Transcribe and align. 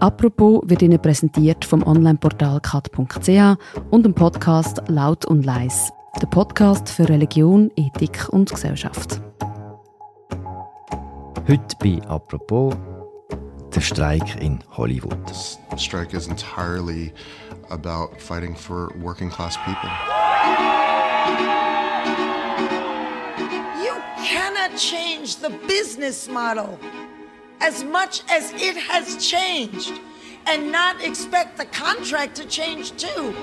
Apropos 0.00 0.62
wird 0.64 0.82
Ihnen 0.82 1.02
präsentiert 1.02 1.64
vom 1.64 1.84
Onlineportal 1.84 2.60
kat.ch 2.60 3.58
und 3.90 4.04
dem 4.04 4.14
Podcast 4.14 4.80
Laut 4.86 5.24
und 5.24 5.44
Leis. 5.44 5.90
Der 6.22 6.28
Podcast 6.28 6.88
für 6.88 7.08
Religion, 7.08 7.72
Ethik 7.74 8.28
und 8.28 8.48
Gesellschaft. 8.48 9.20
Heute 11.48 11.76
bei 11.82 12.00
Apropos 12.06 12.76
der 13.74 13.80
Streik 13.80 14.40
in 14.40 14.60
Hollywood. 14.70 15.18
This 15.26 15.58
strike 15.76 16.16
is 16.16 16.28
entirely 16.28 17.12
about 17.70 18.20
fighting 18.20 18.54
for 18.54 18.92
working 19.00 19.28
class 19.28 19.58
people. 19.64 19.90
You 23.82 23.94
cannot 24.24 24.76
change 24.76 25.38
the 25.42 25.50
business 25.66 26.28
model 26.28 26.78
as 27.60 27.84
much 27.84 28.22
as 28.28 28.52
it 28.54 28.76
has 28.76 29.16
changed 29.16 29.92
and 30.46 30.72
not 30.72 31.02
expect 31.02 31.58
the 31.58 31.66
contract 31.66 32.34
to 32.36 32.44
change 32.46 32.92
too. 32.96 33.34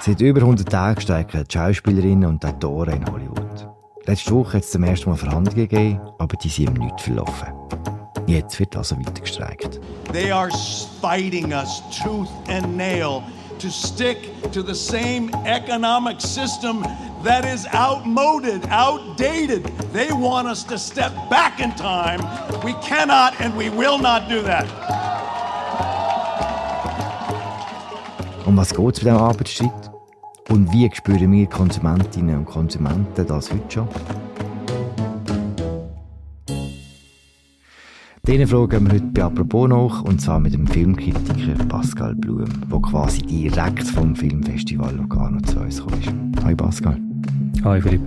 Seit 0.00 0.20
über 0.20 0.40
100 0.40 0.68
Tagen 0.68 1.00
streiken 1.00 1.44
die 1.44 1.52
Schauspielerinnen 1.52 2.28
und 2.28 2.44
Autoren 2.44 2.94
in 2.94 3.12
Hollywood. 3.12 3.68
Letzte 4.06 4.32
Woche 4.32 4.54
hat 4.58 4.64
es 4.64 4.70
zum 4.70 4.84
ersten 4.84 5.10
Mal 5.10 5.16
Verhandlungen 5.16 5.68
gegeben, 5.68 6.00
aber 6.18 6.36
die 6.36 6.48
sind 6.48 6.76
ihm 6.76 6.84
nicht 6.84 7.00
verlaufen. 7.00 7.52
Jetzt 8.26 8.58
wird 8.60 8.76
also 8.76 8.96
weiter 8.98 9.20
gestreikt. 9.20 9.80
They 10.12 10.30
are 10.30 10.50
fighting 11.00 11.52
us 11.52 11.82
tooth 12.02 12.28
and 12.48 12.76
nail 12.76 13.22
to 13.58 13.68
stick 13.68 14.18
to 14.52 14.62
the 14.62 14.74
same 14.74 15.30
economic 15.44 16.20
system 16.20 16.84
that 17.22 17.44
is 17.44 17.66
outmoded, 17.72 18.66
outdated. 18.68 19.64
They 19.92 20.12
want 20.12 20.48
us 20.48 20.64
to 20.64 20.78
step 20.78 21.12
back 21.28 21.60
in 21.60 21.72
time. 21.72 22.20
We 22.64 22.74
cannot 22.82 23.40
and 23.40 23.56
we 23.56 23.70
will 23.70 23.98
not 23.98 24.28
do 24.28 24.42
that. 24.42 24.66
Um 28.46 28.56
was 28.56 28.74
geht 28.74 28.96
es 28.96 29.04
bei 29.04 29.10
diesem 29.10 29.16
Arbeitsstreit? 29.16 29.90
Und 30.48 30.72
wie 30.72 30.90
spüren 30.94 31.32
wir 31.32 31.46
Konsumentinnen 31.46 32.38
und 32.38 32.46
Konsumenten 32.46 33.26
das 33.26 33.52
heute 33.52 33.70
schon? 33.70 33.88
Diesen 38.26 38.46
Fragen 38.46 38.68
gehen 38.68 38.86
wir 38.86 38.92
heute 38.92 39.06
bei 39.06 39.22
Apropos 39.22 39.68
nach, 39.68 40.02
und 40.02 40.20
zwar 40.20 40.38
mit 40.38 40.52
dem 40.52 40.66
Filmkritiker 40.66 41.64
Pascal 41.64 42.14
Blum, 42.14 42.44
der 42.70 42.80
quasi 42.80 43.22
direkt 43.22 43.84
vom 43.84 44.14
Filmfestival 44.14 44.96
Locarno 44.96 45.40
zu 45.40 45.60
uns 45.60 45.78
gekommen 45.78 46.32
ist. 46.34 46.44
Hi 46.44 46.54
Pascal. 46.54 47.07
Hi 47.64 47.80
Philipp. 47.80 48.02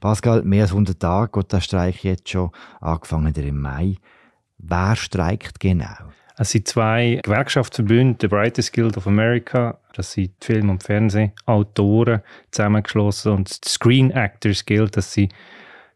Pascal, 0.00 0.42
mehr 0.42 0.62
als 0.62 0.72
100 0.72 1.00
Tage 1.00 1.30
geht 1.32 1.52
der 1.52 1.60
Streik 1.60 2.04
jetzt 2.04 2.28
schon, 2.28 2.50
angefangen 2.80 3.32
im 3.34 3.60
Mai. 3.60 3.96
Wer 4.58 4.96
streikt 4.96 5.60
genau? 5.60 6.12
Es 6.36 6.50
sind 6.50 6.68
zwei 6.68 7.20
Gewerkschaftsverbünde, 7.22 8.18
der 8.18 8.28
Brightest 8.28 8.72
Guild 8.72 8.96
of 8.96 9.06
America, 9.06 9.78
das 9.94 10.12
sind 10.12 10.32
Film- 10.42 10.70
und 10.70 10.82
Fernsehautoren 10.82 12.20
zusammengeschlossen 12.50 13.32
und 13.32 13.64
die 13.64 13.68
Screen 13.68 14.10
Actors 14.10 14.66
Guild, 14.66 14.96
das 14.96 15.12
sind 15.12 15.32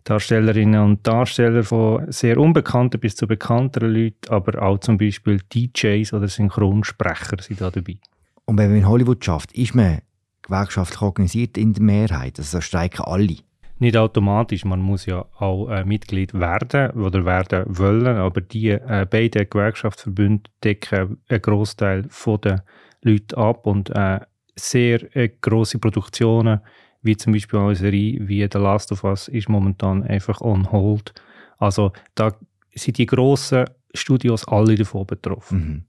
Darstellerinnen 0.07 0.81
und 0.81 1.05
Darsteller 1.05 1.65
von 1.65 2.11
sehr 2.13 2.39
unbekannten 2.39 3.01
bis 3.01 3.17
zu 3.17 3.27
bekannteren 3.27 3.93
Leuten, 3.93 4.29
aber 4.31 4.63
auch 4.63 4.79
zum 4.79 4.99
Beispiel 4.99 5.41
DJs 5.53 6.13
oder 6.13 6.29
Synchronsprecher 6.29 7.43
sind 7.43 7.61
da 7.61 7.73
dabei. 7.73 7.99
Und 8.45 8.57
wenn 8.57 8.69
man 8.69 8.79
in 8.79 8.89
Hollywood 8.89 9.25
schafft, 9.25 9.53
ist 9.53 9.75
man 9.75 9.99
gewerkschaftlich 10.43 11.03
organisiert 11.03 11.59
in 11.59 11.73
der 11.73 11.83
Mehrheit, 11.83 12.39
also 12.39 12.61
streiken 12.61 13.05
alle? 13.05 13.39
Nicht 13.81 13.97
automatisch, 13.97 14.65
man 14.65 14.81
muss 14.81 15.07
ja 15.07 15.27
auch 15.39 15.69
äh, 15.71 15.85
Mitglied 15.85 16.33
werden 16.35 16.93
oder 16.93 17.25
werden 17.25 17.65
wollen, 17.67 18.17
aber 18.17 18.41
die 18.41 18.71
äh, 18.71 19.07
beiden 19.11 19.51
Gewerkschaftsverbünde 19.51 20.49
decken 20.63 21.19
einen 21.29 21.43
Großteil 21.43 22.09
der 22.45 22.65
Leute 23.03 23.37
ab 23.37 23.67
und 23.67 23.91
äh, 23.91 24.21
sehr 24.55 25.17
äh, 25.17 25.31
große 25.41 25.81
Produktionen, 25.81 26.61
wie 27.07 27.17
zum 27.17 27.33
Beispiel 27.33 27.59
eine 27.59 27.75
Serie 27.75 28.19
wie 28.29 28.47
The 28.51 28.59
Last 28.59 28.93
of 28.93 29.05
Us, 29.05 29.29
ist 29.29 29.49
momentan 29.49 30.03
einfach 30.03 30.41
on 30.41 30.71
hold. 30.71 31.15
Also 31.59 31.93
da 32.15 32.33
sind 32.75 32.99
die 32.99 33.07
grossen 33.07 33.65
Studios 33.95 34.47
alle 34.47 34.75
davon 34.75 35.07
betroffen. 35.07 35.59
Mhm. 35.59 35.85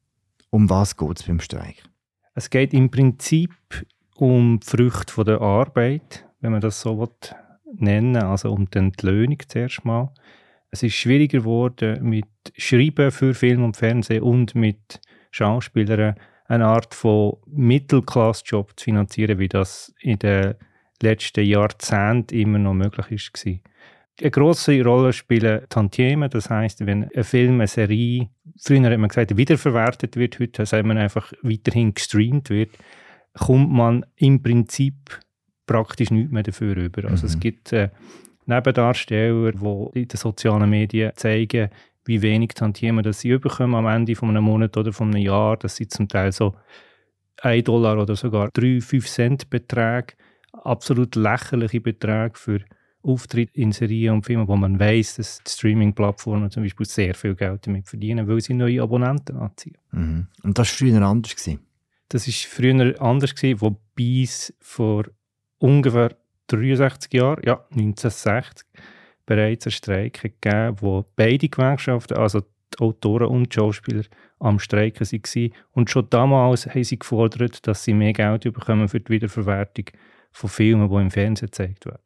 Um 0.49 0.69
was 0.69 0.95
geht 0.95 1.19
es 1.19 1.27
beim 1.27 1.39
Streik? 1.39 1.83
Es 2.33 2.49
geht 2.49 2.73
im 2.73 2.89
Prinzip 2.89 3.51
um 4.15 4.59
die 4.59 4.65
Früchte 4.65 5.23
der 5.23 5.41
Arbeit, 5.41 6.25
wenn 6.39 6.51
man 6.51 6.61
das 6.61 6.79
so 6.81 6.99
will 6.99 7.09
nennen, 7.73 8.15
also 8.15 8.51
um 8.51 8.69
die 8.69 8.77
Entlöhnung 8.77 9.37
zuerst 9.47 9.83
mal. 9.83 10.13
Es 10.69 10.83
ist 10.83 10.95
schwieriger 10.95 11.39
geworden 11.39 12.03
mit 12.03 12.27
Schreiben 12.55 13.11
für 13.11 13.33
Film 13.33 13.63
und 13.63 13.77
Fernsehen 13.77 14.23
und 14.23 14.55
mit 14.55 14.99
Schauspielern 15.31 16.15
eine 16.45 16.65
Art 16.65 16.93
von 16.93 17.37
Mittelklassjob 17.47 18.73
zu 18.77 18.85
finanzieren, 18.85 19.39
wie 19.39 19.49
das 19.49 19.93
in 19.99 20.19
den 20.19 20.55
letzten 21.01 21.45
Jahrzehnten 21.45 22.35
immer 22.35 22.59
noch 22.59 22.73
möglich 22.73 23.31
war. 23.33 23.53
Eine 24.19 24.31
grosse 24.31 24.83
Rolle 24.83 25.13
spielen 25.13 25.61
Tantiemen, 25.69 26.29
das 26.29 26.49
heißt, 26.49 26.85
wenn 26.85 27.07
ein 27.15 27.23
Film, 27.23 27.55
eine 27.55 27.67
Serie, 27.67 28.29
früher 28.59 28.89
hat 28.89 28.97
man 28.97 29.09
gesagt, 29.09 29.37
wiederverwertet 29.37 30.15
wird, 30.15 30.39
heute 30.39 30.65
sagt 30.65 30.87
man 30.87 30.97
einfach 30.97 31.31
weiterhin 31.43 31.93
gestreamt 31.93 32.49
wird, 32.49 32.71
kommt 33.33 33.71
man 33.71 34.05
im 34.15 34.41
Prinzip 34.41 35.19
praktisch 35.67 36.09
nichts 36.09 36.31
mehr 36.31 36.43
dafür 36.43 36.75
über. 36.77 37.05
Also 37.05 37.27
mhm. 37.27 37.33
es 37.33 37.39
gibt 37.39 37.73
äh, 37.73 37.89
Nebendarsteller, 38.47 39.51
die 39.51 39.99
in 39.99 40.07
den 40.07 40.17
sozialen 40.17 40.69
Medien 40.69 41.11
zeigen, 41.15 41.69
wie 42.05 42.21
wenig 42.21 42.53
Tantiemen 42.55 43.03
das 43.03 43.19
sie 43.19 43.37
bekommen 43.37 43.75
am 43.75 43.85
Ende 43.85 44.15
von 44.15 44.29
einem 44.29 44.45
Monat 44.45 44.75
oder 44.77 44.93
von 44.93 45.13
einem 45.13 45.21
Jahr. 45.23 45.57
Das 45.57 45.75
sind 45.75 45.91
zum 45.91 46.07
Teil 46.07 46.31
so 46.31 46.55
1 47.41 47.65
Dollar 47.65 48.01
oder 48.01 48.15
sogar 48.15 48.49
3, 48.51 48.81
5 48.81 49.07
Cent 49.07 49.49
Beträge. 49.49 50.13
Absolut 50.63 51.15
lächerliche 51.15 51.81
Beträge 51.81 52.37
für 52.37 52.59
Auftritte 53.03 53.59
in 53.59 53.71
Serien 53.71 54.15
und 54.15 54.25
Filmen, 54.25 54.47
wo 54.47 54.55
man 54.55 54.79
weiß, 54.79 55.15
dass 55.15 55.41
die 55.43 55.51
Streaming-Plattformen 55.51 56.51
zum 56.51 56.63
Beispiel 56.63 56.85
sehr 56.85 57.15
viel 57.15 57.35
Geld 57.35 57.65
damit 57.65 57.87
verdienen, 57.87 58.27
weil 58.27 58.41
sie 58.41 58.53
neue 58.53 58.81
Abonnenten 58.81 59.37
anziehen. 59.37 59.77
Mhm. 59.91 60.27
Und 60.43 60.57
das 60.57 60.69
war 60.69 60.87
früher 60.87 61.01
anders? 61.01 61.35
Gewesen? 61.35 61.59
Das 62.09 62.27
war 62.27 62.33
früher 62.33 63.01
anders, 63.01 63.35
gewesen, 63.35 63.61
wobei 63.61 64.23
es 64.23 64.53
vor 64.59 65.05
ungefähr 65.59 66.15
63 66.47 67.13
Jahren, 67.13 67.41
ja, 67.45 67.65
1960, 67.71 68.67
bereits 69.25 69.65
einen 69.65 69.71
Streik 69.71 70.21
gegeben, 70.21 70.77
wo 70.79 71.05
beide 71.15 71.49
Gewerkschaften, 71.49 72.17
also 72.17 72.41
die 72.41 72.79
Autoren 72.79 73.27
und 73.27 73.53
die 73.53 73.55
Schauspieler, 73.55 74.03
am 74.39 74.59
Streiken 74.59 75.05
waren. 75.05 75.51
Und 75.71 75.89
schon 75.89 76.09
damals 76.09 76.67
haben 76.67 76.83
sie 76.83 76.99
gefordert, 76.99 77.65
dass 77.67 77.83
sie 77.83 77.93
mehr 77.93 78.13
Geld 78.13 78.43
bekommen 78.43 78.87
für 78.87 78.99
die 78.99 79.11
Wiederverwertung 79.11 79.85
von 80.37 80.49
Filmen, 80.51 80.89
die 80.89 80.95
im 80.95 81.11
Fernsehen 81.11 81.47
gezeigt 81.47 81.85
werden. 81.87 82.03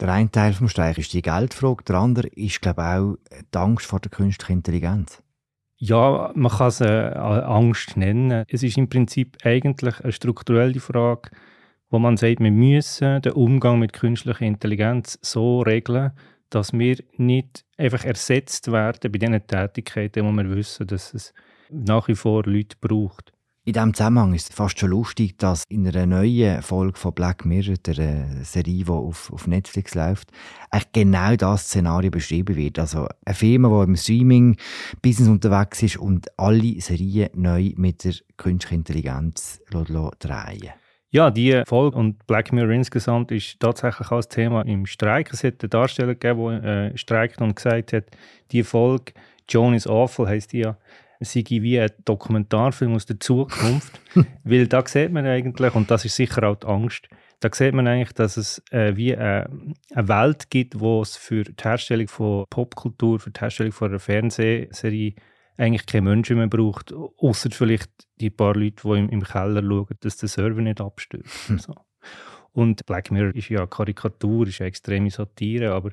Der 0.00 0.08
eine 0.10 0.30
Teil 0.30 0.54
des 0.54 0.70
Streiks 0.70 0.98
ist 0.98 1.12
die 1.12 1.22
Geldfrage, 1.22 1.84
der 1.84 1.96
andere 1.96 2.28
ist, 2.28 2.62
glaube 2.62 2.80
ich, 2.80 2.86
auch 2.86 3.42
die 3.52 3.58
Angst 3.58 3.86
vor 3.86 4.00
der 4.00 4.10
künstlichen 4.10 4.52
Intelligenz. 4.52 5.22
Ja, 5.76 6.32
man 6.34 6.50
kann 6.50 6.68
es 6.68 6.80
äh, 6.80 7.12
Angst 7.14 7.96
nennen. 7.96 8.44
Es 8.48 8.62
ist 8.62 8.78
im 8.78 8.88
Prinzip 8.88 9.36
eigentlich 9.44 10.00
eine 10.00 10.12
strukturelle 10.12 10.80
Frage, 10.80 11.30
wo 11.90 11.98
man 11.98 12.16
sagt, 12.16 12.40
wir 12.40 12.50
müssen 12.50 13.20
den 13.22 13.32
Umgang 13.32 13.78
mit 13.78 13.92
künstlicher 13.92 14.46
Intelligenz 14.46 15.18
so 15.20 15.60
regeln, 15.60 16.12
dass 16.50 16.72
wir 16.72 16.96
nicht 17.16 17.64
einfach 17.76 18.04
ersetzt 18.04 18.72
werden 18.72 19.12
bei 19.12 19.18
den 19.18 19.46
Tätigkeiten, 19.46 20.24
wo 20.24 20.32
wir 20.32 20.56
wissen, 20.56 20.86
dass 20.86 21.12
es 21.12 21.34
nach 21.70 22.08
wie 22.08 22.14
vor 22.14 22.44
Leute 22.44 22.76
braucht. 22.80 23.32
In 23.68 23.74
diesem 23.74 23.92
Zusammenhang 23.92 24.32
ist 24.32 24.48
es 24.48 24.56
fast 24.56 24.78
schon 24.78 24.88
lustig, 24.88 25.36
dass 25.36 25.64
in 25.68 25.86
einer 25.86 26.06
neuen 26.06 26.62
Folge 26.62 26.98
von 26.98 27.12
Black 27.12 27.44
Mirror, 27.44 27.74
der 27.76 27.98
äh, 27.98 28.42
Serie, 28.42 28.82
die 28.82 28.88
auf, 28.88 29.30
auf 29.30 29.46
Netflix 29.46 29.94
läuft, 29.94 30.30
genau 30.94 31.36
das 31.36 31.64
Szenario 31.64 32.10
beschrieben 32.10 32.56
wird. 32.56 32.78
Also 32.78 33.08
eine 33.26 33.34
Firma, 33.34 33.68
die 33.68 33.90
im 33.90 33.96
Streaming-Business 33.96 35.28
unterwegs 35.28 35.82
ist 35.82 35.98
und 35.98 36.28
alle 36.38 36.80
Serien 36.80 37.28
neu 37.34 37.72
mit 37.76 38.04
der 38.04 38.14
künstlichen 38.38 38.76
Intelligenz 38.76 39.60
drehen 39.70 40.72
ja, 41.10 41.30
die 41.30 41.62
Folge 41.66 41.96
und 41.96 42.26
Black 42.26 42.52
Mirror 42.52 42.72
insgesamt 42.72 43.32
ist 43.32 43.60
tatsächlich 43.60 44.10
auch 44.10 44.16
das 44.16 44.28
Thema 44.28 44.62
im 44.62 44.84
Streik. 44.84 45.32
Es 45.32 45.42
hat 45.42 45.62
einen 45.62 45.70
Darsteller 45.70 46.14
gegeben, 46.14 46.62
der 46.62 46.92
äh, 46.92 46.96
streikt 46.98 47.40
und 47.40 47.56
gesagt 47.56 47.94
hat, 47.94 48.04
die 48.50 48.62
Folge 48.62 49.12
Joan 49.48 49.72
is 49.72 49.86
Awful 49.86 50.28
heisst 50.28 50.52
die 50.52 50.60
ja, 50.60 50.76
sei 51.20 51.44
wie 51.48 51.80
ein 51.80 51.90
Dokumentarfilm 52.04 52.94
aus 52.94 53.06
der 53.06 53.20
Zukunft. 53.20 54.00
Weil 54.44 54.66
da 54.66 54.86
sieht 54.86 55.12
man 55.12 55.26
eigentlich, 55.26 55.74
und 55.74 55.90
das 55.90 56.04
ist 56.04 56.16
sicher 56.16 56.44
auch 56.44 56.56
die 56.56 56.66
Angst, 56.66 57.08
da 57.40 57.50
sieht 57.52 57.74
man 57.74 57.86
eigentlich, 57.86 58.12
dass 58.12 58.36
es 58.36 58.62
äh, 58.70 58.96
wie 58.96 59.12
äh, 59.12 59.46
eine 59.94 60.08
Welt 60.08 60.50
gibt, 60.50 60.80
wo 60.80 61.02
es 61.02 61.16
für 61.16 61.44
die 61.44 61.54
Herstellung 61.62 62.08
von 62.08 62.44
Popkultur, 62.50 63.20
für 63.20 63.30
die 63.30 63.40
Herstellung 63.40 63.72
von 63.72 63.90
einer 63.90 64.00
Fernsehserie 64.00 65.14
eigentlich 65.56 65.86
keine 65.86 66.02
Menschen 66.02 66.36
mehr 66.36 66.46
braucht, 66.46 66.92
außer 66.92 67.50
vielleicht 67.50 67.90
die 68.20 68.30
paar 68.30 68.54
Leute, 68.54 68.82
die 68.82 68.98
im, 68.98 69.08
im 69.10 69.22
Keller 69.22 69.62
schauen, 69.62 69.86
dass 70.00 70.16
der 70.16 70.28
Server 70.28 70.60
nicht 70.60 70.80
abstürzt. 70.80 71.48
Hm. 71.48 71.58
So. 71.58 71.74
Und 72.52 72.86
Black 72.86 73.10
Mirror 73.10 73.34
ist 73.34 73.50
ja 73.50 73.66
Karikatur, 73.66 74.46
ist 74.46 74.58
ja 74.58 74.66
extreme 74.66 75.10
Satire, 75.10 75.72
aber 75.72 75.90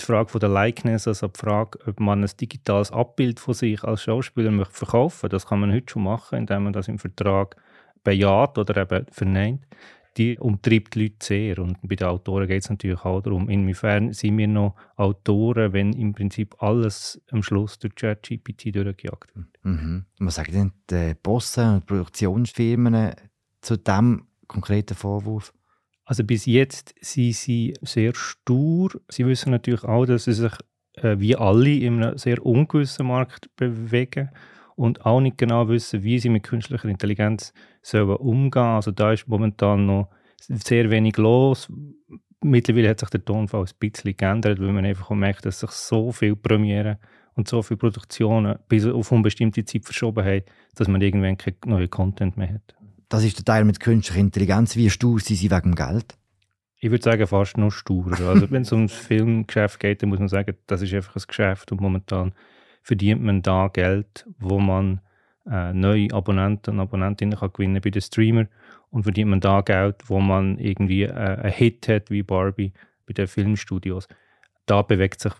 die 0.00 0.06
Frage 0.06 0.38
der 0.38 0.48
Likeness, 0.48 1.06
also 1.06 1.28
die 1.28 1.38
Frage, 1.38 1.78
ob 1.86 2.00
man 2.00 2.22
ein 2.22 2.30
digitales 2.40 2.90
Abbild 2.90 3.40
von 3.40 3.54
sich 3.54 3.82
als 3.84 4.02
Schauspieler 4.02 4.50
möchte 4.50 4.74
verkaufen, 4.74 5.30
das 5.30 5.46
kann 5.46 5.60
man 5.60 5.72
heute 5.72 5.92
schon 5.92 6.04
machen, 6.04 6.38
indem 6.38 6.64
man 6.64 6.72
das 6.72 6.88
im 6.88 6.98
Vertrag 6.98 7.56
bejaht 8.02 8.58
oder 8.58 8.76
eben 8.76 9.06
verneint 9.10 9.66
die 10.16 10.38
umtreibt 10.38 10.94
die 10.94 11.04
Leute 11.04 11.16
sehr. 11.22 11.58
Und 11.58 11.76
bei 11.82 11.96
den 11.96 12.08
Autoren 12.08 12.46
geht 12.46 12.62
es 12.62 12.70
natürlich 12.70 13.00
auch 13.04 13.20
darum, 13.20 13.48
inwiefern 13.48 14.12
sind 14.12 14.36
wir 14.38 14.48
noch 14.48 14.74
Autoren, 14.96 15.72
wenn 15.72 15.92
im 15.92 16.12
Prinzip 16.12 16.60
alles 16.62 17.20
am 17.30 17.42
Schluss 17.42 17.78
durch 17.78 17.94
ChatGPT 17.94 18.74
durchgejagt 18.74 19.34
wird. 19.34 19.46
Mhm. 19.62 20.04
Was 20.18 20.36
sagen 20.36 20.52
denn 20.52 20.72
die 20.90 21.14
Bosse 21.14 21.74
und 21.74 21.86
Produktionsfirmen 21.86 23.14
zu 23.60 23.76
diesem 23.76 24.26
konkreten 24.46 24.94
Vorwurf? 24.94 25.52
Also 26.04 26.24
bis 26.24 26.46
jetzt 26.46 26.94
sind 27.00 27.34
sie 27.34 27.74
sehr 27.82 28.14
stur. 28.14 28.90
Sie 29.08 29.26
wissen 29.26 29.50
natürlich 29.50 29.84
auch, 29.84 30.06
dass 30.06 30.24
sie 30.24 30.32
sich 30.32 30.52
äh, 30.94 31.18
wie 31.18 31.36
alle 31.36 31.70
in 31.70 32.02
einem 32.02 32.18
sehr 32.18 32.44
ungewissen 32.44 33.06
Markt 33.06 33.54
bewegen 33.56 34.30
und 34.76 35.04
auch 35.06 35.20
nicht 35.20 35.38
genau 35.38 35.68
wissen, 35.68 36.02
wie 36.02 36.18
sie 36.18 36.30
mit 36.30 36.42
künstlicher 36.42 36.88
Intelligenz 36.88 37.52
sollen 37.82 38.16
umgehen. 38.16 38.62
Also 38.62 38.90
da 38.90 39.12
ist 39.12 39.28
momentan 39.28 39.86
noch 39.86 40.08
sehr 40.40 40.90
wenig 40.90 41.16
los. 41.16 41.70
Mittlerweile 42.42 42.88
hat 42.88 43.00
sich 43.00 43.10
der 43.10 43.24
Tonfall 43.24 43.64
ein 43.64 43.70
bisschen 43.78 44.16
geändert, 44.16 44.58
weil 44.58 44.72
man 44.72 44.86
einfach 44.86 45.10
merkt, 45.10 45.44
dass 45.44 45.60
sich 45.60 45.70
so 45.70 46.12
viele 46.12 46.36
Premiere 46.36 46.98
und 47.34 47.46
so 47.46 47.62
viele 47.62 47.78
Produktionen 47.78 48.58
bis 48.68 48.86
auf 48.86 49.12
unbestimmte 49.12 49.64
Zeit 49.64 49.84
verschoben 49.84 50.24
haben, 50.24 50.42
dass 50.74 50.88
man 50.88 51.02
irgendwann 51.02 51.36
keinen 51.36 51.56
neuen 51.66 51.90
Content 51.90 52.36
mehr 52.36 52.54
hat. 52.54 52.74
Das 53.10 53.24
ist 53.24 53.36
der 53.36 53.44
Teil 53.44 53.64
mit 53.64 53.80
künstlicher 53.80 54.20
Intelligenz. 54.20 54.76
Wie 54.76 54.88
stur 54.88 55.18
sind 55.18 55.36
sie 55.36 55.50
wegen 55.50 55.72
dem 55.72 55.74
Geld? 55.74 56.16
Ich 56.78 56.92
würde 56.92 57.02
sagen, 57.02 57.26
fast 57.26 57.58
nur 57.58 57.72
stur. 57.72 58.06
Also, 58.12 58.50
wenn 58.50 58.62
es 58.62 58.72
ums 58.72 58.92
Filmgeschäft 58.92 59.80
geht, 59.80 60.00
dann 60.00 60.08
muss 60.08 60.20
man 60.20 60.28
sagen, 60.28 60.56
das 60.68 60.80
ist 60.80 60.94
einfach 60.94 61.16
ein 61.16 61.22
Geschäft 61.26 61.72
und 61.72 61.80
momentan 61.80 62.32
verdient 62.82 63.20
man 63.20 63.42
da 63.42 63.68
Geld, 63.68 64.26
wo 64.38 64.60
man 64.60 65.00
äh, 65.50 65.72
neue 65.72 66.12
Abonnenten 66.12 66.74
und 66.74 66.80
Abonnentinnen 66.80 67.36
kann 67.36 67.52
gewinnen 67.52 67.82
bei 67.82 67.90
den 67.90 68.00
Streamer 68.00 68.46
und 68.90 69.02
verdient 69.02 69.28
man 69.28 69.40
da 69.40 69.60
Geld, 69.60 69.96
wo 70.06 70.20
man 70.20 70.58
irgendwie 70.58 71.02
äh, 71.02 71.12
einen 71.12 71.52
Hit 71.52 71.88
hat 71.88 72.10
wie 72.10 72.22
Barbie 72.22 72.72
bei 73.06 73.12
den 73.12 73.26
Filmstudios. 73.26 74.06
Da 74.66 74.82
bewegt 74.82 75.20
sich 75.20 75.32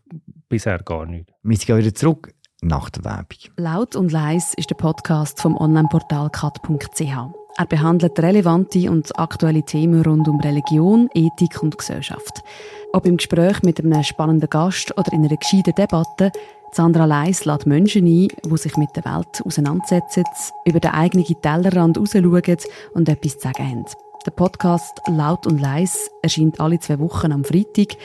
bisher 0.49 0.81
gar 0.81 1.06
nichts. 1.06 1.32
Wir 1.44 1.56
gehen 1.56 1.78
wieder 1.78 1.94
zurück 1.94 2.34
nach 2.62 2.90
der 2.90 3.05
Werbung. 3.05 3.38
Laut 3.56 3.94
und 3.94 4.11
leis 4.11 4.55
ist 4.55 4.70
der 4.70 4.75
Podcast 4.75 5.40
vom 5.40 5.56
Onlineportal 5.56 6.31
kat.ch. 6.31 7.39
Er 7.56 7.67
behandelt 7.67 8.19
relevante 8.19 8.91
und 8.91 9.19
aktuelle 9.19 9.62
Themen 9.62 10.02
rund 10.02 10.29
um 10.29 10.41
Religion, 10.41 11.08
Ethik 11.14 11.62
und 11.62 11.76
Gesellschaft. 11.76 12.43
Ob 12.93 13.06
im 13.06 13.17
Gespräch 13.17 13.62
mit 13.62 13.79
einem 13.81 14.02
spannenden 14.02 14.49
Gast 14.49 14.97
oder 14.97 15.12
in 15.12 15.25
einer 15.25 15.37
gescheiten 15.37 15.75
Debatte, 15.75 16.32
Sandra 16.73 17.05
Leis 17.05 17.44
lädt 17.44 17.67
Menschen 17.67 18.06
ein, 18.06 18.29
die 18.44 18.56
sich 18.56 18.76
mit 18.76 18.94
der 18.94 19.05
Welt 19.05 19.43
auseinandersetzen, 19.44 20.25
über 20.64 20.79
den 20.81 20.93
eigenen 20.93 21.26
Tellerrand 21.43 21.99
rausschauen 21.99 22.56
und 22.94 23.08
etwas 23.08 23.38
zu 23.38 23.41
sagen 23.41 23.69
haben. 23.69 23.85
Der 24.25 24.31
Podcast 24.32 25.00
Laut 25.08 25.47
und 25.47 25.61
Leis 25.61 26.11
erscheint 26.23 26.61
alle 26.61 26.79
zwei 26.79 26.99
Wochen 26.99 27.32
am 27.32 27.43
Freitag 27.43 27.97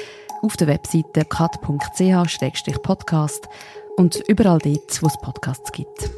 auf 0.41 0.57
der 0.57 0.67
Webseite 0.67 1.25
kat.ch-podcast 1.25 2.69
und 3.97 4.23
überall 4.27 4.59
dort, 4.59 5.03
wo 5.03 5.07
es 5.07 5.17
Podcasts 5.21 5.71
gibt. 5.71 6.09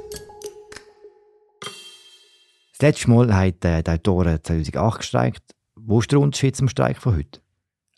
Das 2.80 2.90
letzte 2.90 3.10
Mal 3.10 3.32
äh, 3.32 3.52
die 3.82 3.90
Autoren 3.90 4.38
2008 4.44 5.00
gestreikt. 5.00 5.56
Wo 5.76 6.00
ist 6.00 6.12
der 6.12 6.20
Unterschied 6.20 6.56
zum 6.56 6.68
Streik 6.68 6.98
von 6.98 7.16
heute? 7.18 7.40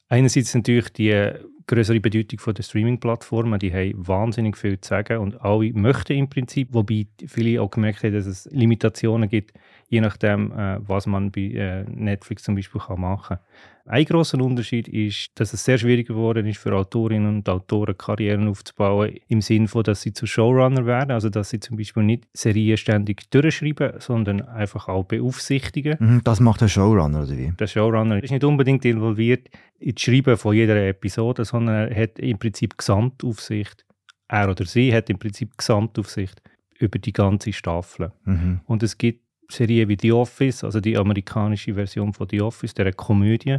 Einerseits 0.07 0.55
natürlich 0.55 0.87
die 0.93 1.33
größere 1.67 1.99
Bedeutung 1.99 2.53
der 2.53 2.63
Streaming-Plattformen. 2.63 3.59
Die 3.59 3.73
haben 3.73 4.07
wahnsinnig 4.07 4.55
viel 4.55 4.79
zu 4.79 4.87
sagen 4.87 5.17
und 5.17 5.41
alle 5.41 5.73
möchten 5.73 6.13
im 6.13 6.29
Prinzip, 6.29 6.69
wobei 6.71 7.07
viele 7.27 7.61
auch 7.61 7.69
gemerkt 7.69 8.03
haben, 8.03 8.13
dass 8.13 8.25
es 8.25 8.45
Limitationen 8.51 9.27
gibt, 9.27 9.51
je 9.89 10.01
nachdem, 10.01 10.51
äh, 10.51 10.77
was 10.87 11.07
man 11.07 11.31
bei 11.31 11.41
äh, 11.41 11.83
Netflix 11.83 12.43
zum 12.43 12.55
Beispiel 12.55 12.79
kann 12.79 13.01
machen 13.01 13.37
kann. 13.37 13.45
Ein 13.85 14.05
großer 14.05 14.39
Unterschied 14.39 14.87
ist, 14.87 15.31
dass 15.33 15.51
es 15.51 15.65
sehr 15.65 15.79
schwierig 15.79 16.07
geworden 16.07 16.45
ist 16.45 16.59
für 16.59 16.75
Autorinnen 16.75 17.37
und 17.37 17.49
Autoren 17.49 17.97
Karrieren 17.97 18.47
aufzubauen, 18.47 19.15
im 19.27 19.41
Sinne 19.41 19.67
von, 19.67 19.81
dass 19.81 20.01
sie 20.01 20.13
zu 20.13 20.27
Showrunner 20.27 20.85
werden, 20.85 21.09
also 21.09 21.29
dass 21.29 21.49
sie 21.49 21.59
zum 21.59 21.75
Beispiel 21.75 22.03
nicht 22.03 22.27
Serien 22.31 22.77
ständig 22.77 23.31
durchschreiben, 23.31 23.93
sondern 23.97 24.41
einfach 24.41 24.87
auch 24.89 25.05
beaufsichtigen. 25.05 25.97
Mhm, 25.99 26.21
das 26.23 26.39
macht 26.39 26.61
der 26.61 26.67
Showrunner, 26.67 27.23
oder 27.23 27.35
wie? 27.35 27.51
Der 27.59 27.65
Showrunner 27.65 28.23
ist 28.23 28.29
nicht 28.29 28.43
unbedingt 28.43 28.85
involviert 28.85 29.49
in 29.79 29.95
das 29.95 30.03
Schreiben 30.03 30.37
von 30.37 30.55
jeder 30.55 30.87
Episode, 30.87 31.43
sondern 31.43 31.89
er 31.89 32.03
hat 32.03 32.19
im 32.19 32.37
Prinzip 32.37 32.77
Gesamtaufsicht. 32.77 33.87
Er 34.27 34.51
oder 34.51 34.65
sie 34.65 34.93
hat 34.93 35.09
im 35.09 35.17
Prinzip 35.17 35.57
Gesamtaufsicht 35.57 36.39
über 36.77 36.99
die 36.99 37.13
ganze 37.13 37.53
Staffel. 37.53 38.11
Mhm. 38.25 38.61
Und 38.65 38.83
es 38.83 38.99
gibt 38.99 39.28
Serien 39.49 39.89
wie 39.89 39.97
The 39.99 40.11
Office, 40.11 40.63
also 40.63 40.79
die 40.79 40.97
amerikanische 40.97 41.73
Version 41.73 42.13
von 42.13 42.27
The 42.29 42.41
Office, 42.41 42.73
der 42.73 42.93
Komödie, 42.93 43.57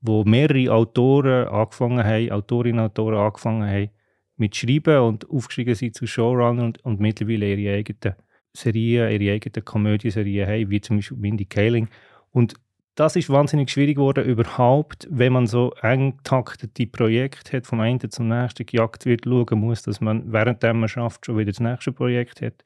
wo 0.00 0.22
mehrere 0.24 0.72
Autoren 0.72 1.48
angefangen 1.48 2.04
haben, 2.04 2.30
Autorinnen 2.30 2.80
und 2.84 2.90
Autoren 2.90 3.18
angefangen 3.18 3.68
haben, 3.68 3.90
mit 4.36 4.54
Schreiben 4.54 5.00
und 5.00 5.28
aufgestiegen 5.30 5.74
sind 5.74 5.94
zu 5.94 6.06
Showrunner 6.06 6.64
und, 6.64 6.84
und 6.84 7.00
mittlerweile 7.00 7.54
ihre 7.54 7.76
eigenen 7.76 8.16
Serien, 8.52 9.10
ihre 9.10 9.34
eigenen 9.34 9.64
Komödieserien 9.64 10.48
haben, 10.48 10.70
wie 10.70 10.80
zum 10.80 10.96
Beispiel 10.96 11.16
Mindy 11.16 11.46
Kaling. 11.46 11.88
Und 12.30 12.54
das 12.94 13.16
ist 13.16 13.30
wahnsinnig 13.30 13.70
schwierig 13.70 13.96
geworden, 13.96 14.24
überhaupt, 14.24 15.08
wenn 15.10 15.32
man 15.32 15.46
so 15.46 15.72
eng 15.82 16.18
taktete 16.22 16.86
Projekte 16.86 17.56
hat, 17.56 17.66
vom 17.66 17.80
einen 17.80 18.10
zum 18.10 18.28
nächsten 18.28 18.66
gejagt 18.66 19.06
wird, 19.06 19.24
schauen 19.24 19.58
muss, 19.58 19.82
dass 19.82 20.00
man 20.00 20.32
während 20.32 20.62
man 20.62 20.88
schafft, 20.88 21.26
schon 21.26 21.38
wieder 21.38 21.50
das 21.50 21.60
nächste 21.60 21.92
Projekt 21.92 22.42
hat 22.42 22.62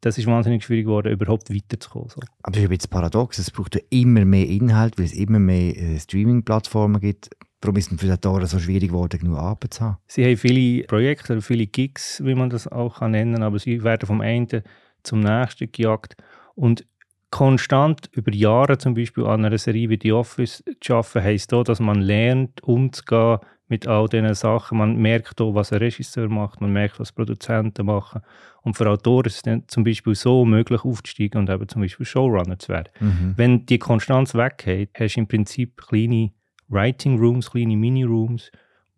das 0.00 0.18
ist 0.18 0.26
wahnsinnig 0.26 0.64
schwierig 0.64 0.84
geworden, 0.84 1.12
überhaupt 1.12 1.52
weiterzukommen. 1.52 2.08
So. 2.08 2.20
Aber 2.42 2.52
das 2.52 2.62
ist 2.62 2.66
ein 2.66 2.76
bisschen 2.76 2.90
paradox. 2.90 3.38
Es 3.38 3.50
braucht 3.50 3.74
ja 3.74 3.80
immer 3.90 4.24
mehr 4.24 4.46
Inhalt, 4.46 4.98
weil 4.98 5.06
es 5.06 5.12
immer 5.12 5.38
mehr 5.38 5.76
äh, 5.76 5.98
Streaming-Plattformen 5.98 7.00
gibt. 7.00 7.30
Warum 7.60 7.76
ist 7.76 7.90
es 7.90 8.00
für 8.00 8.06
die 8.06 8.12
Autoren 8.12 8.46
so 8.46 8.60
schwierig 8.60 8.90
geworden, 8.90 9.18
genug 9.18 9.38
Arbeit 9.38 9.74
zu 9.74 9.80
haben? 9.84 9.96
Sie 10.06 10.24
haben 10.24 10.36
viele 10.36 10.84
Projekte 10.84 11.32
oder 11.32 11.42
viele 11.42 11.66
Gigs, 11.66 12.22
wie 12.24 12.36
man 12.36 12.50
das 12.50 12.68
auch 12.68 13.00
nennen 13.00 13.34
kann, 13.34 13.42
aber 13.42 13.58
sie 13.58 13.82
werden 13.82 14.06
vom 14.06 14.20
einen 14.20 14.62
zum 15.02 15.20
nächsten 15.20 15.72
gejagt. 15.72 16.16
Und 16.54 16.86
konstant 17.30 18.08
über 18.12 18.32
Jahre 18.32 18.78
zum 18.78 18.94
Beispiel 18.94 19.26
an 19.26 19.44
einer 19.44 19.58
Serie 19.58 19.90
wie 19.90 19.98
The 20.00 20.12
Office 20.12 20.62
zu 20.80 20.94
arbeiten, 20.94 21.24
heisst 21.24 21.52
auch, 21.52 21.64
dass 21.64 21.80
man 21.80 22.00
lernt, 22.00 22.62
umzugehen 22.62 23.38
mit 23.68 23.86
all 23.86 24.08
diesen 24.08 24.34
Sachen. 24.34 24.78
Man 24.78 24.96
merkt 24.96 25.40
auch, 25.40 25.54
was 25.54 25.72
ein 25.72 25.78
Regisseur 25.78 26.28
macht, 26.28 26.60
man 26.60 26.72
merkt, 26.72 26.98
was 26.98 27.12
Produzenten 27.12 27.86
machen. 27.86 28.22
Und 28.62 28.74
für 28.74 28.88
Autoren 28.88 29.26
ist 29.26 29.36
es 29.36 29.42
dann 29.42 29.64
zum 29.68 29.84
Beispiel 29.84 30.14
so 30.14 30.44
möglich 30.44 30.84
aufzusteigen 30.84 31.40
und 31.40 31.50
eben 31.50 31.68
zum 31.68 31.82
Beispiel 31.82 32.06
Showrunner 32.06 32.58
zu 32.58 32.68
werden. 32.68 32.88
Mhm. 33.00 33.34
Wenn 33.36 33.66
die 33.66 33.78
Konstanz 33.78 34.34
weggeht, 34.34 34.90
hast 34.98 35.16
du 35.16 35.20
im 35.20 35.28
Prinzip 35.28 35.76
kleine 35.76 36.32
Writing 36.68 37.18
Rooms, 37.18 37.50
kleine 37.50 37.76
Mini-Rooms, 37.76 38.50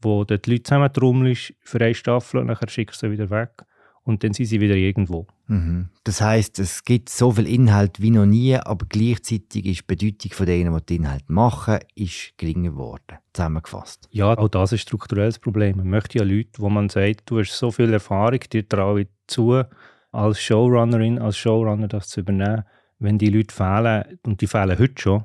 wo 0.03 0.25
die 0.25 0.35
Leute 0.35 0.62
zusammen 0.62 0.93
trommelst 0.93 1.55
für 1.61 1.81
eine 1.81 1.95
Staffel 1.95 2.41
und 2.41 2.49
dann 2.49 2.69
schickst 2.69 3.03
du 3.03 3.07
sie 3.07 3.12
wieder 3.12 3.31
weg 3.31 3.50
und 4.11 4.23
dann 4.25 4.35
sind 4.35 4.47
sie 4.47 4.61
wieder 4.61 4.75
irgendwo. 4.75 5.26
Mhm. 5.47 5.88
Das 6.05 6.21
heißt, 6.21 6.59
es 6.59 6.85
gibt 6.85 7.09
so 7.09 7.33
viel 7.33 7.47
Inhalt 7.47 8.00
wie 8.02 8.11
noch 8.11 8.26
nie, 8.26 8.57
aber 8.57 8.85
gleichzeitig 8.88 9.64
ist 9.64 9.81
die 9.81 9.85
Bedeutung 9.87 10.33
von 10.33 10.47
denen, 10.47 10.76
die 10.76 10.87
den 10.87 11.02
Inhalt 11.05 11.31
machen, 11.31 11.79
ist 11.95 12.35
geringer 12.37 12.71
geworden, 12.71 13.19
zusammengefasst. 13.33 14.09
Ja, 14.11 14.37
auch 14.37 14.49
das 14.49 14.73
ist 14.73 14.81
ein 14.81 14.83
strukturelles 14.83 15.38
Problem. 15.38 15.79
Man 15.79 15.88
möchte 15.88 16.19
ja 16.19 16.25
Leute, 16.25 16.50
wo 16.59 16.69
man 16.69 16.88
sagt, 16.88 17.31
du 17.31 17.38
hast 17.38 17.57
so 17.57 17.71
viel 17.71 17.93
Erfahrung, 17.93 18.40
dir 18.52 18.69
traue 18.69 19.02
ich 19.02 19.09
zu, 19.26 19.62
als 20.12 20.40
Showrunnerin, 20.40 21.19
als 21.19 21.37
Showrunner 21.37 21.88
das 21.88 22.09
zu 22.09 22.21
übernehmen. 22.21 22.64
Wenn 22.99 23.17
die 23.17 23.31
Leute 23.31 23.55
fehlen, 23.55 24.19
und 24.26 24.40
die 24.40 24.47
fehlen 24.47 24.79
heute 24.79 25.00
schon, 25.00 25.25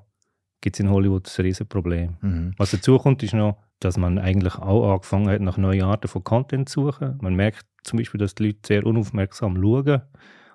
gibt 0.62 0.75
es 0.75 0.80
in 0.80 0.89
Hollywood 0.89 1.27
ein 1.27 1.42
riesiges 1.44 1.68
Problem. 1.68 2.18
Mhm. 2.22 2.54
Was 2.58 2.72
dazu 2.72 2.98
kommt, 2.98 3.22
ist 3.24 3.34
noch, 3.34 3.58
dass 3.79 3.98
man 3.98 4.17
eigentlich 4.17 4.55
auch 4.55 4.94
angefangen 4.94 5.29
hat, 5.29 5.41
nach 5.41 5.58
neuen 5.58 5.84
Arten 5.84 6.08
von 6.08 6.24
Content 6.24 6.70
zu 6.70 6.91
suchen. 6.91 7.17
Man 7.22 7.36
merkt 7.36 7.65
zum 7.84 7.98
Beispiel, 7.98 8.20
dass 8.20 8.36
die 8.36 8.48
Leute 8.48 8.60
sehr 8.65 8.86
unaufmerksam 8.86 9.62
schauen 9.62 10.01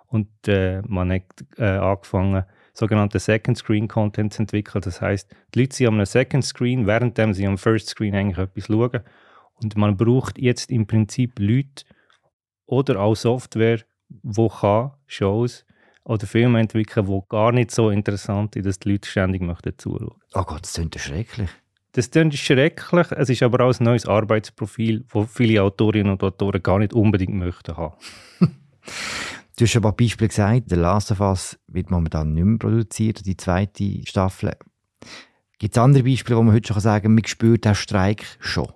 und 0.06 0.28
äh, 0.48 0.82
man 0.86 1.12
hat 1.12 1.22
äh, 1.56 1.64
angefangen, 1.64 2.44
sogenannte 2.72 3.18
Second 3.18 3.58
Screen 3.58 3.88
Content 3.88 4.32
zu 4.32 4.42
entwickeln. 4.42 4.82
Das 4.82 5.00
heißt, 5.00 5.30
die 5.54 5.60
Leute 5.60 5.76
sind 5.76 5.88
am 5.88 6.04
Second 6.04 6.44
Screen, 6.44 6.86
während 6.86 7.18
sie 7.34 7.46
am 7.46 7.58
First 7.58 7.88
Screen 7.88 8.14
eigentlich 8.14 8.38
etwas 8.38 8.66
schauen. 8.66 9.00
Und 9.62 9.76
man 9.76 9.96
braucht 9.96 10.38
jetzt 10.38 10.70
im 10.70 10.86
Prinzip 10.86 11.38
Leute 11.38 11.84
oder 12.66 13.00
auch 13.00 13.14
Software, 13.14 13.80
die 14.08 14.48
kann 14.48 14.92
Shows 15.06 15.66
oder 16.04 16.26
Filme 16.26 16.60
entwickeln, 16.60 17.06
die 17.06 17.20
gar 17.28 17.52
nicht 17.52 17.70
so 17.70 17.90
interessant 17.90 18.54
sind, 18.54 18.66
dass 18.66 18.78
die 18.78 18.92
Leute 18.92 19.08
ständig 19.08 19.42
möchten 19.42 19.76
zuschauen. 19.76 20.16
Oh 20.34 20.42
Gott, 20.42 20.62
das 20.62 20.74
klingt 20.74 20.98
schrecklich. 20.98 21.50
Das 21.92 22.10
klingt 22.10 22.34
schrecklich. 22.34 23.10
Es 23.10 23.28
ist 23.30 23.42
aber 23.42 23.64
auch 23.64 23.78
ein 23.78 23.84
neues 23.84 24.06
Arbeitsprofil, 24.06 25.04
das 25.12 25.32
viele 25.32 25.62
Autorinnen 25.62 26.12
und 26.12 26.22
Autoren 26.22 26.62
gar 26.62 26.78
nicht 26.78 26.94
unbedingt 26.94 27.34
möchten 27.34 27.76
haben. 27.76 27.94
Du 29.56 29.64
hast 29.64 29.72
schon 29.72 29.80
ein 29.80 29.82
paar 29.82 29.96
Beispiele 29.96 30.28
gesagt. 30.28 30.70
The 30.70 30.76
Last 30.76 31.12
of 31.12 31.20
Us 31.20 31.58
wird 31.66 31.90
momentan 31.90 32.32
nicht 32.32 32.44
mehr 32.44 32.58
produziert, 32.58 33.26
die 33.26 33.36
zweite 33.36 34.00
Staffel. 34.06 34.52
Gibt 35.58 35.76
es 35.76 35.82
andere 35.82 36.02
Beispiele, 36.02 36.38
wo 36.38 36.42
man 36.42 36.54
heute 36.54 36.72
schon 36.72 36.80
sagen 36.80 37.02
kann, 37.02 37.14
man 37.14 37.26
spürt 37.26 37.66
den 37.66 37.74
Streik 37.74 38.24
schon? 38.40 38.72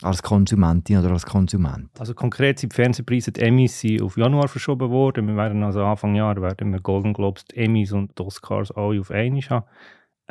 Als 0.00 0.22
Konsumentin 0.22 0.98
oder 0.98 1.10
als 1.10 1.26
Konsument? 1.26 1.90
Also 1.98 2.14
konkret 2.14 2.60
sind 2.60 2.72
die 2.72 2.76
Fernsehpreise, 2.76 3.32
die 3.32 3.40
Emmys 3.40 3.80
sind 3.80 4.00
auf 4.00 4.16
Januar 4.16 4.46
verschoben 4.46 4.90
worden. 4.90 5.26
Wir 5.26 5.34
werden 5.34 5.64
also 5.64 5.82
Anfang 5.82 6.14
Jahr 6.14 6.40
werden 6.40 6.70
wir 6.70 6.80
Golden 6.80 7.14
Globes, 7.14 7.44
die 7.46 7.56
Emmys 7.56 7.90
und 7.90 8.16
die 8.16 8.22
Oscars 8.22 8.70
alle 8.70 9.00
auf 9.00 9.10
einmal 9.10 9.42
haben. 9.42 9.66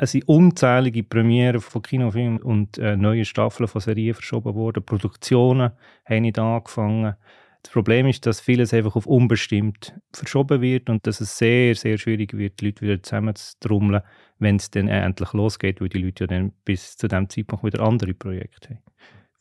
Es 0.00 0.12
sind 0.12 0.28
unzählige 0.28 1.02
Premieren 1.02 1.60
von 1.60 1.82
Kinofilmen 1.82 2.40
und 2.40 2.78
äh, 2.78 2.96
neue 2.96 3.24
Staffeln 3.24 3.66
von 3.66 3.80
Serien 3.80 4.14
verschoben 4.14 4.54
worden. 4.54 4.84
Produktionen 4.84 5.72
haben 6.04 6.22
nicht 6.22 6.38
angefangen. 6.38 7.16
Das 7.64 7.72
Problem 7.72 8.06
ist, 8.06 8.24
dass 8.24 8.40
vieles 8.40 8.72
einfach 8.72 8.94
auf 8.94 9.06
unbestimmt 9.06 9.92
verschoben 10.12 10.62
wird 10.62 10.88
und 10.88 11.04
dass 11.08 11.20
es 11.20 11.36
sehr, 11.36 11.74
sehr 11.74 11.98
schwierig 11.98 12.32
wird, 12.34 12.60
die 12.60 12.66
Leute 12.66 12.82
wieder 12.82 13.02
zusammenzutrommeln, 13.02 14.02
wenn 14.38 14.56
es 14.56 14.70
dann 14.70 14.86
endlich 14.86 15.32
losgeht, 15.32 15.80
weil 15.80 15.88
die 15.88 15.98
Leute 15.98 16.24
ja 16.24 16.28
dann 16.28 16.52
bis 16.64 16.96
zu 16.96 17.08
dem 17.08 17.28
Zeitpunkt 17.28 17.64
wieder 17.64 17.80
andere 17.80 18.14
Projekte 18.14 18.68
haben. 18.68 18.82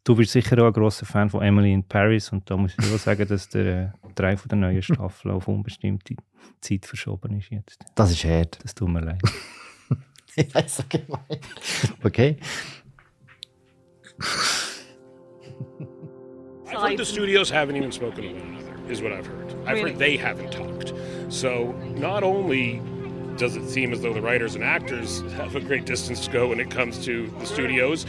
Du 0.03 0.15
bist 0.15 0.31
sicher 0.31 0.57
auch 0.63 0.67
ein 0.67 0.73
grosser 0.73 1.05
Fan 1.05 1.29
von 1.29 1.43
Emily 1.43 1.71
in 1.71 1.83
Paris 1.83 2.31
und 2.31 2.49
da 2.49 2.57
muss 2.57 2.73
ich 2.79 2.91
auch 2.91 2.97
sagen, 2.97 3.27
dass 3.27 3.47
der 3.49 3.93
äh, 4.03 4.13
drei 4.15 4.35
von 4.35 4.49
der 4.49 4.57
neuen 4.57 4.81
Staffeln 4.81 5.35
auf 5.35 5.47
unbestimmte 5.47 6.15
Zeit 6.61 6.87
verschoben 6.87 7.37
ist 7.37 7.51
jetzt. 7.51 7.85
Das 7.93 8.09
ist 8.09 8.25
hart. 8.25 8.57
Das 8.63 8.73
tut 8.73 8.89
mir 8.89 9.01
leid. 9.01 9.21
Ich 10.38 10.53
weiß 10.53 10.77
so 10.77 10.84
gemein. 10.88 11.39
Okay. 12.06 12.38
I've 16.67 16.91
heard 16.91 16.98
the 16.98 17.06
studios 17.06 17.50
haven't 17.50 17.75
even 17.75 17.91
spoken 17.91 18.24
to 18.24 18.34
one 18.34 18.56
another, 18.56 18.91
is 18.91 19.01
what 19.01 19.12
I've 19.12 19.25
heard. 19.25 19.56
I've 19.65 19.79
heard 19.79 19.98
they 19.98 20.15
haven't 20.15 20.51
talked. 20.51 20.94
So 21.29 21.72
not 21.96 22.24
only 22.24 22.82
does 23.38 23.56
it 23.56 23.67
seem 23.70 23.94
as 23.94 24.01
though 24.01 24.13
the 24.13 24.22
writers 24.22 24.56
and 24.56 24.63
actors 24.63 25.22
have 25.34 25.56
a 25.56 25.60
great 25.60 25.86
distance 25.86 26.25
to 26.25 26.32
go 26.32 26.50
when 26.50 26.60
it 26.60 26.70
comes 26.70 27.03
to 27.06 27.27
the 27.39 27.46
studios, 27.46 28.06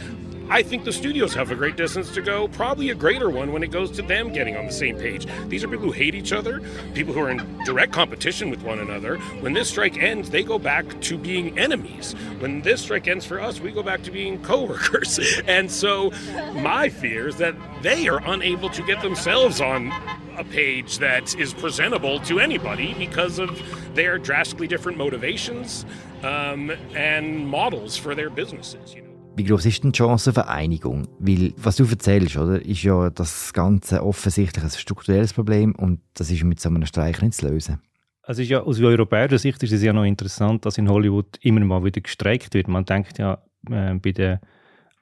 I 0.49 0.63
think 0.63 0.83
the 0.83 0.91
studios 0.91 1.35
have 1.35 1.51
a 1.51 1.55
great 1.55 1.75
distance 1.75 2.11
to 2.15 2.23
go, 2.23 2.47
probably 2.47 2.89
a 2.89 2.95
greater 2.95 3.29
one 3.29 3.53
when 3.53 3.61
it 3.61 3.69
goes 3.69 3.91
to 3.91 4.01
them 4.01 4.33
getting 4.33 4.57
on 4.57 4.65
the 4.65 4.71
same 4.71 4.97
page. 4.97 5.27
These 5.47 5.63
are 5.63 5.67
people 5.67 5.85
who 5.85 5.91
hate 5.91 6.15
each 6.15 6.33
other, 6.33 6.61
people 6.95 7.13
who 7.13 7.21
are 7.21 7.29
in 7.29 7.63
direct 7.65 7.93
competition 7.93 8.49
with 8.49 8.63
one 8.63 8.79
another. 8.79 9.17
When 9.41 9.53
this 9.53 9.69
strike 9.69 9.97
ends, 9.97 10.31
they 10.31 10.41
go 10.41 10.57
back 10.57 10.99
to 11.01 11.19
being 11.19 11.57
enemies. 11.59 12.13
When 12.39 12.61
this 12.61 12.81
strike 12.81 13.07
ends 13.07 13.25
for 13.25 13.39
us, 13.39 13.59
we 13.59 13.71
go 13.71 13.83
back 13.83 14.01
to 14.03 14.11
being 14.11 14.41
coworkers. 14.43 15.19
And 15.49 15.71
so 15.71 16.11
my 16.53 16.89
fear 16.89 17.27
is 17.27 17.37
that 17.37 17.55
they 17.81 18.07
are 18.07 18.21
unable 18.25 18.69
to 18.69 18.83
get 18.83 19.01
themselves 19.01 19.61
on 19.61 19.91
a 20.37 20.43
page 20.43 20.99
that 20.99 21.35
is 21.37 21.53
presentable 21.53 22.19
to 22.21 22.39
anybody 22.39 22.93
because 22.93 23.39
of 23.39 23.61
their 23.95 24.17
drastically 24.17 24.67
different 24.67 24.97
motivations 24.97 25.85
um, 26.23 26.71
and 26.95 27.47
models 27.47 27.97
for 27.97 28.15
their 28.15 28.29
businesses. 28.29 28.93
You 28.93 29.01
know? 29.01 29.08
Wie 29.39 29.45
groß 29.45 29.67
ist 29.67 29.85
denn 29.85 29.93
die 29.93 29.97
Chance 29.97 30.31
auf 30.31 30.37
eine 30.37 30.49
Einigung? 30.49 31.07
Weil, 31.17 31.53
was 31.55 31.77
du 31.77 31.85
erzählst, 31.85 32.35
oder, 32.35 32.61
ist 32.61 32.83
ja 32.83 33.09
das 33.09 33.53
Ganze 33.53 34.03
offensichtlich 34.03 34.61
ein 34.61 34.69
strukturelles 34.69 35.31
Problem 35.31 35.73
und 35.75 36.01
das 36.15 36.29
ist 36.29 36.43
mit 36.43 36.59
so 36.59 36.67
einem 36.67 36.85
Streik 36.85 37.21
nicht 37.21 37.35
zu 37.35 37.47
lösen. 37.47 37.79
Also 38.21 38.41
ja, 38.41 38.59
aus 38.59 38.81
europäischer 38.81 39.37
Sicht 39.37 39.63
ist 39.63 39.71
es 39.71 39.81
ja 39.81 39.93
noch 39.93 40.03
interessant, 40.03 40.65
dass 40.65 40.77
in 40.77 40.89
Hollywood 40.89 41.37
immer 41.39 41.61
mal 41.61 41.85
wieder 41.85 42.01
gestreikt 42.01 42.53
wird. 42.53 42.67
Man 42.67 42.83
denkt 42.83 43.17
ja 43.17 43.41
äh, 43.71 43.93
bei 43.93 44.11
den 44.11 44.39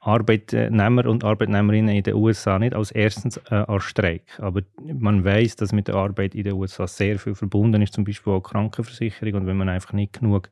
Arbeitnehmern 0.02 1.08
und 1.08 1.24
Arbeitnehmerinnen 1.24 1.96
in 1.96 2.04
den 2.04 2.14
USA 2.14 2.60
nicht 2.60 2.76
als 2.76 2.92
erstens 2.92 3.38
äh, 3.50 3.56
an 3.56 3.80
Streik. 3.80 4.22
Aber 4.38 4.62
man 4.84 5.26
weiß, 5.26 5.56
dass 5.56 5.74
mit 5.74 5.88
der 5.88 5.96
Arbeit 5.96 6.36
in 6.36 6.44
den 6.44 6.54
USA 6.54 6.86
sehr 6.86 7.18
viel 7.18 7.34
verbunden 7.34 7.82
ist, 7.82 7.96
zum 7.96 8.04
Beispiel 8.04 8.34
auch 8.34 8.42
Krankenversicherung. 8.42 9.34
Und 9.34 9.48
wenn 9.48 9.58
man 9.58 9.68
einfach 9.68 9.94
nicht 9.94 10.14
genug 10.14 10.52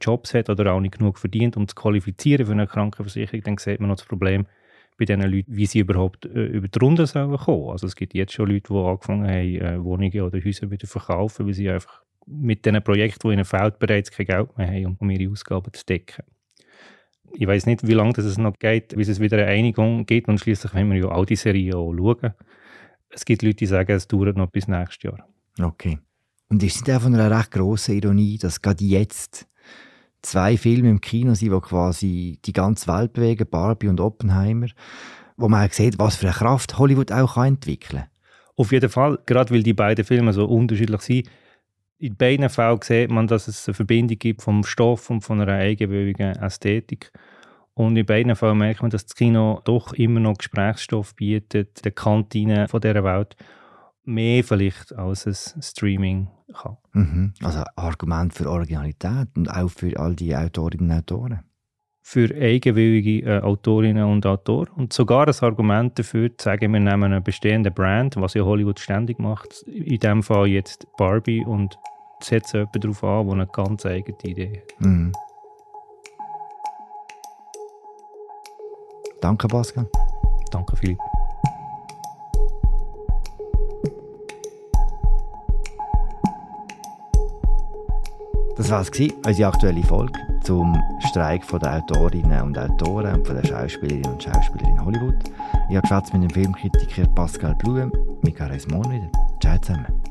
Jobs 0.00 0.34
hat 0.34 0.50
oder 0.50 0.72
auch 0.72 0.80
nicht 0.80 0.98
genug 0.98 1.18
verdient, 1.18 1.56
um 1.56 1.66
zu 1.66 1.74
qualifizieren 1.74 2.46
für 2.46 2.52
eine 2.52 2.66
Krankenversicherung, 2.66 3.42
dann 3.42 3.58
sieht 3.58 3.80
man 3.80 3.88
noch 3.88 3.96
das 3.96 4.06
Problem 4.06 4.46
bei 4.98 5.04
diesen 5.04 5.22
Leuten, 5.22 5.56
wie 5.56 5.66
sie 5.66 5.78
überhaupt 5.78 6.26
äh, 6.26 6.46
über 6.46 6.68
die 6.68 6.78
Runde 6.78 7.06
sollen 7.06 7.36
kommen. 7.36 7.70
Also 7.70 7.86
es 7.86 7.94
gibt 7.94 8.14
jetzt 8.14 8.32
schon 8.32 8.50
Leute, 8.50 8.72
die 8.72 8.78
angefangen 8.78 9.26
haben, 9.26 9.56
äh, 9.56 9.82
Wohnungen 9.82 10.20
oder 10.22 10.44
Häuser 10.44 10.70
wieder 10.70 10.86
zu 10.86 10.98
verkaufen, 10.98 11.46
weil 11.46 11.54
sie 11.54 11.70
einfach 11.70 12.02
mit 12.26 12.66
diesen 12.66 12.82
Projekten, 12.82 13.28
die 13.28 13.34
ihnen 13.34 13.44
fehlt, 13.44 13.78
bereits 13.78 14.10
kein 14.10 14.26
Geld 14.26 14.58
mehr 14.58 14.68
haben, 14.68 14.96
um, 14.98 15.10
ihre 15.10 15.30
Ausgaben 15.30 15.72
zu 15.72 15.86
decken. 15.86 16.24
Ich 17.34 17.46
weiß 17.46 17.66
nicht, 17.66 17.86
wie 17.86 17.92
lange 17.92 18.12
es 18.16 18.38
noch 18.38 18.58
geht, 18.58 18.96
bis 18.96 19.08
es 19.08 19.20
wieder 19.20 19.38
eine 19.38 19.46
Einigung 19.46 20.04
gibt 20.06 20.28
und 20.28 20.38
schließlich 20.38 20.74
wollen 20.74 20.90
wir 20.90 20.98
ja 20.98 21.08
all 21.08 21.26
die 21.26 21.36
Serien 21.36 21.74
auch 21.74 21.94
schauen. 21.94 22.34
Es 23.10 23.24
gibt 23.24 23.42
Leute, 23.42 23.56
die 23.56 23.66
sagen, 23.66 23.92
es 23.92 24.08
dauert 24.08 24.36
noch 24.36 24.50
bis 24.50 24.66
nächstes 24.66 25.02
Jahr. 25.02 25.28
Okay. 25.60 25.98
Und 26.48 26.62
ist 26.62 26.88
es 26.88 26.94
auch 26.94 27.02
von 27.02 27.14
einer 27.14 27.36
recht 27.36 27.50
grossen 27.50 27.96
Ironie, 27.96 28.38
dass 28.38 28.62
gerade 28.62 28.84
jetzt 28.84 29.46
zwei 30.22 30.56
Filme 30.56 30.90
im 30.90 31.00
Kino 31.00 31.34
sind, 31.34 31.52
die 31.52 31.60
quasi 31.60 32.38
die 32.44 32.52
ganze 32.52 32.86
Welt 32.92 33.12
bewegen, 33.12 33.48
Barbie 33.48 33.88
und 33.88 34.00
Oppenheimer, 34.00 34.68
wo 35.36 35.48
man 35.48 35.68
auch 35.68 35.72
sieht, 35.72 35.98
was 35.98 36.16
für 36.16 36.26
eine 36.26 36.34
Kraft 36.34 36.78
Hollywood 36.78 37.12
auch 37.12 37.34
kann 37.34 37.48
entwickeln 37.48 38.02
kann. 38.02 38.10
Auf 38.56 38.72
jeden 38.72 38.90
Fall, 38.90 39.18
gerade 39.26 39.54
weil 39.54 39.62
die 39.62 39.74
beiden 39.74 40.04
Filme 40.04 40.32
so 40.32 40.44
unterschiedlich 40.46 41.00
sind, 41.02 41.30
in 41.98 42.16
beiden 42.16 42.48
Fällen 42.48 42.80
sieht 42.82 43.10
man, 43.10 43.26
dass 43.26 43.48
es 43.48 43.66
eine 43.68 43.74
Verbindung 43.74 44.18
gibt 44.18 44.42
vom 44.42 44.64
Stoff 44.64 45.10
und 45.10 45.22
von 45.22 45.40
einer 45.40 45.52
eigenwilligen 45.52 46.36
Ästhetik. 46.36 47.12
Und 47.74 47.96
in 47.96 48.06
beiden 48.06 48.34
Fällen 48.36 48.58
merkt 48.58 48.82
man, 48.82 48.90
dass 48.90 49.06
das 49.06 49.16
Kino 49.16 49.60
doch 49.64 49.92
immer 49.92 50.20
noch 50.20 50.38
Gesprächsstoff 50.38 51.14
bietet, 51.16 51.84
der 51.84 51.92
Kantine 51.92 52.68
von 52.68 52.80
dieser 52.80 53.04
Welt, 53.04 53.36
mehr 54.08 54.42
vielleicht 54.42 54.94
als 54.94 55.26
es 55.26 55.54
Streaming 55.60 56.28
kann. 56.52 56.76
Mhm. 56.92 57.34
Also 57.42 57.58
ein 57.58 57.66
Argument 57.76 58.32
für 58.32 58.50
Originalität 58.50 59.28
und 59.36 59.48
auch 59.48 59.68
für 59.68 59.98
all 59.98 60.16
die 60.16 60.34
Autorinnen 60.34 60.90
und 60.90 60.96
Autoren. 60.96 61.40
Für 62.00 62.34
eigenwillige 62.34 63.26
äh, 63.26 63.40
Autorinnen 63.40 64.04
und 64.04 64.24
Autoren. 64.24 64.68
Und 64.76 64.94
sogar 64.94 65.28
ein 65.28 65.34
Argument 65.40 65.98
dafür, 65.98 66.30
zu 66.36 66.44
sagen, 66.44 66.72
wir 66.72 66.80
nehmen 66.80 67.04
eine 67.04 67.20
bestehende 67.20 67.70
Brand, 67.70 68.16
was 68.16 68.32
ja 68.32 68.44
Hollywood 68.44 68.80
ständig 68.80 69.18
macht, 69.18 69.62
in 69.64 69.98
dem 69.98 70.22
Fall 70.22 70.46
jetzt 70.46 70.86
Barbie, 70.96 71.44
und 71.44 71.78
setzen 72.20 72.60
jemanden 72.60 72.80
darauf 72.80 73.04
an, 73.04 73.26
der 73.26 73.34
eine 73.34 73.46
ganz 73.46 73.84
eigene 73.84 74.18
Idee 74.24 74.62
hat. 74.62 74.80
Mhm. 74.80 75.12
Danke, 79.20 79.48
Pascal. 79.48 79.86
Danke, 80.50 80.76
Philipp. 80.76 80.98
Das 88.58 88.70
war 88.70 88.80
es, 88.80 88.90
unsere 89.24 89.48
aktuelle 89.48 89.84
Folge 89.84 90.18
zum 90.42 90.76
Streik 91.10 91.46
der 91.46 91.76
Autorinnen 91.76 92.42
und 92.42 92.58
Autoren 92.58 93.14
und 93.14 93.26
von 93.26 93.36
der 93.36 93.46
Schauspielerinnen 93.46 94.12
und 94.12 94.22
Schauspieler 94.22 94.68
in 94.68 94.84
Hollywood. 94.84 95.14
Ich 95.70 95.76
habe 95.76 95.86
mit 96.12 96.24
dem 96.24 96.30
Filmkritiker 96.30 97.06
Pascal 97.14 97.54
Blum. 97.54 97.92
Wir 98.22 98.36
hören 98.36 98.52
uns 98.52 98.66
morgen. 98.66 99.08
Ciao 99.40 99.56
zusammen. 99.58 100.07